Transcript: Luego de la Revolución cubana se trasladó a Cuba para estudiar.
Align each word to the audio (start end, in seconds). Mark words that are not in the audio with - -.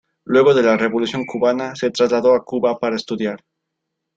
Luego 0.23 0.55
de 0.55 0.63
la 0.63 0.77
Revolución 0.77 1.27
cubana 1.27 1.75
se 1.75 1.91
trasladó 1.91 2.33
a 2.33 2.43
Cuba 2.43 2.79
para 2.79 2.95
estudiar. 2.95 3.45